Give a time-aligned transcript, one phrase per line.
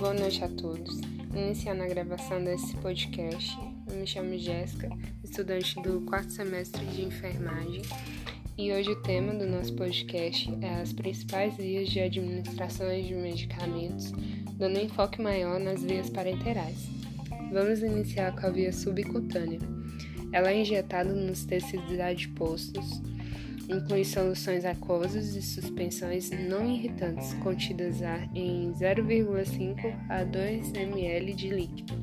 [0.00, 1.00] noite a todos.
[1.34, 3.56] Iniciando a gravação desse podcast,
[3.88, 4.90] eu me chamo Jéssica,
[5.22, 7.82] estudante do quarto semestre de enfermagem,
[8.58, 14.12] e hoje o tema do nosso podcast é as principais vias de administração de medicamentos,
[14.58, 16.88] dando enfoque maior nas vias parenterais.
[17.52, 19.60] Vamos iniciar com a via subcutânea.
[20.32, 23.00] Ela é injetada nos tecidos adipócitos
[23.68, 28.00] inclui soluções aquosas e suspensões não irritantes contidas
[28.34, 31.94] em 0,5 a 2 ml de líquido.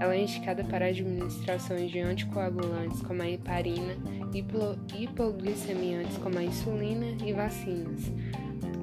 [0.00, 3.96] Ela é indicada para administrações de anticoagulantes como a heparina,
[4.94, 8.12] hipoglicemiantes como a insulina e vacinas,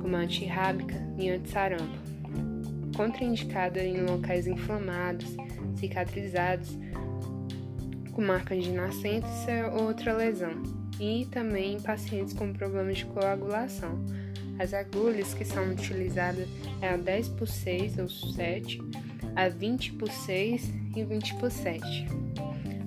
[0.01, 2.11] como a antirrábica e antissarampo.
[2.95, 5.35] Contraindicada em locais inflamados,
[5.75, 6.77] cicatrizados,
[8.11, 13.99] com marcas de nascença ou outra lesão e também em pacientes com problemas de coagulação.
[14.59, 16.47] As agulhas que são utilizadas
[16.79, 18.79] é a 10 por 6 ou 7,
[19.35, 22.05] a 20 por 6 e 20 por 7.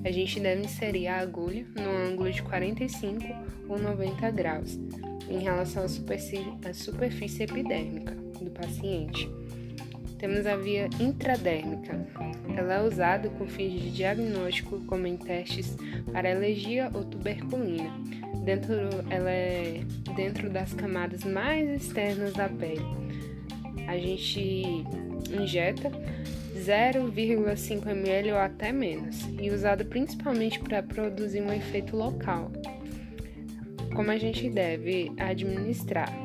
[0.05, 3.25] A gente deve inserir a agulha no ângulo de 45
[3.69, 4.79] ou 90 graus
[5.29, 9.29] em relação à superfície, epidérmica do paciente.
[10.25, 12.00] Temos a via intradérmica.
[12.56, 15.77] Ela é usada com fins de diagnóstico, como em testes
[16.11, 17.92] para alergia ou tuberculina.
[18.42, 18.75] Dentro,
[19.11, 19.83] ela é
[20.17, 22.80] dentro das camadas mais externas da pele.
[23.86, 24.64] A gente
[25.30, 25.91] injeta
[26.56, 32.50] 0,5 ml ou até menos, e usada principalmente para produzir um efeito local.
[33.95, 36.23] Como a gente deve administrar?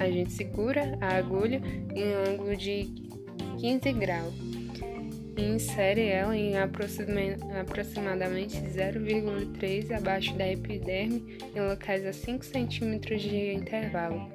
[0.00, 1.62] A gente segura a agulha
[1.94, 2.90] em um ângulo de
[3.58, 4.34] 15 graus
[5.36, 13.52] e insere ela em aproximadamente 0,3 abaixo da epiderme em locais a 5 cm de
[13.52, 14.28] intervalo.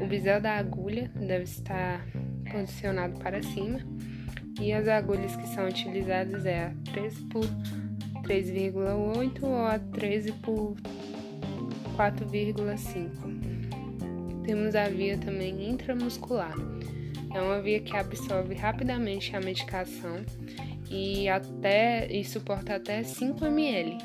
[0.00, 2.02] O bisel da agulha deve estar
[2.50, 3.80] posicionado para cima
[4.60, 7.44] e as agulhas que são utilizadas é a 13 por
[8.22, 10.74] 3,8 ou a 13 por
[11.96, 13.47] 4,5.
[14.48, 16.54] Temos a via também intramuscular.
[17.34, 20.24] É uma via que absorve rapidamente a medicação
[20.90, 23.98] e até e suporta até 5 ml,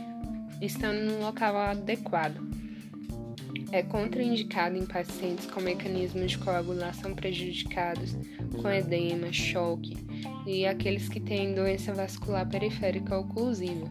[0.62, 2.46] estando no local adequado.
[3.72, 8.14] É contraindicado em pacientes com mecanismos de coagulação prejudicados,
[8.62, 9.96] com edema, choque
[10.46, 13.90] e aqueles que têm doença vascular periférica oclusiva.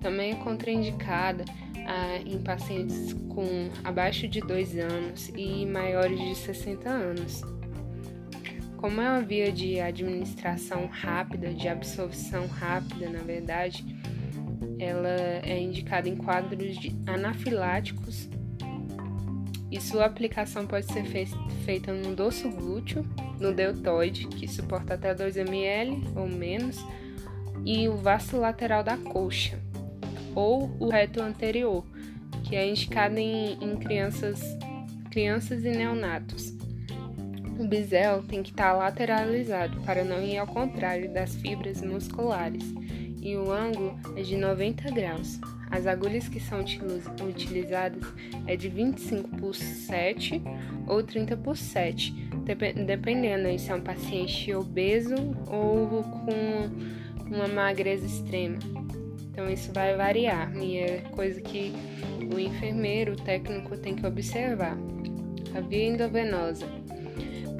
[0.00, 1.44] Também é contraindicada
[1.86, 7.42] ah, em pacientes com abaixo de 2 anos e maiores de 60 anos.
[8.76, 13.84] Como é uma via de administração rápida, de absorção rápida, na verdade,
[14.78, 15.08] ela
[15.42, 18.28] é indicada em quadros anafiláticos
[19.74, 21.04] e sua aplicação pode ser
[21.64, 23.04] feita no dorso glúteo,
[23.40, 26.78] no deltoide, que suporta até 2 ml ou menos,
[27.64, 29.58] e o vasto lateral da coxa,
[30.34, 31.84] ou o reto anterior,
[32.44, 34.40] que é indicado em, em crianças,
[35.10, 36.52] crianças e neonatos.
[37.58, 42.64] O bisel tem que estar lateralizado para não ir ao contrário das fibras musculares
[43.24, 45.40] e o ângulo é de 90 graus.
[45.70, 46.60] As agulhas que são
[47.26, 48.02] utilizadas
[48.46, 50.42] é de 25 por 7
[50.86, 52.12] ou 30 por 7,
[52.86, 55.14] dependendo se é um paciente obeso
[55.48, 58.58] ou com uma magreza extrema.
[59.34, 61.72] Então isso vai variar e é coisa que
[62.32, 64.78] o enfermeiro, o técnico tem que observar.
[65.52, 66.66] A via endovenosa.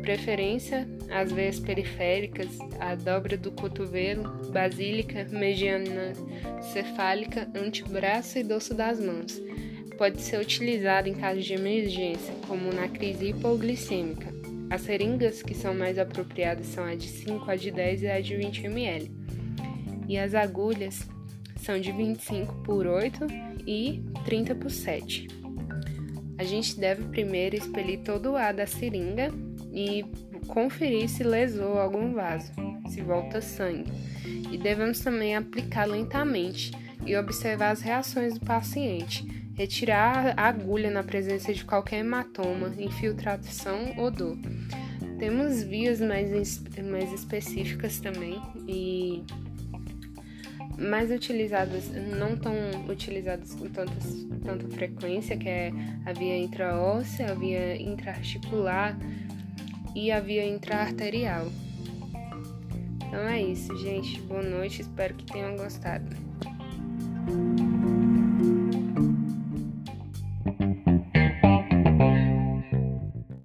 [0.00, 2.46] Preferência às veias periféricas,
[2.78, 6.12] a dobra do cotovelo, basílica, mediana
[6.72, 9.42] cefálica, antebraço e dorso das mãos.
[9.98, 14.32] Pode ser utilizada em caso de emergência, como na crise hipoglicêmica.
[14.70, 18.20] As seringas que são mais apropriadas são a de 5, a de 10 e a
[18.20, 19.10] de 20 ml.
[20.08, 21.08] E as agulhas
[21.64, 23.26] são de 25 por 8
[23.66, 25.28] e 30 por 7.
[26.36, 29.30] A gente deve primeiro expelir todo o ar da seringa
[29.72, 30.04] e
[30.46, 32.52] conferir se lesou algum vaso,
[32.88, 33.90] se volta sangue.
[34.52, 36.72] E devemos também aplicar lentamente
[37.06, 39.26] e observar as reações do paciente.
[39.54, 44.36] Retirar a agulha na presença de qualquer hematoma, infiltração ou dor.
[45.18, 49.22] Temos vias mais, mais específicas também e
[50.78, 52.54] mais utilizadas, não tão
[52.88, 53.92] utilizadas com tanta
[54.44, 55.72] tanta frequência, que é
[56.04, 58.96] a via intraóssea, a via intraarticular
[59.94, 61.50] e a via intraarterial.
[62.96, 64.20] Então é isso, gente.
[64.22, 66.14] Boa noite, espero que tenham gostado.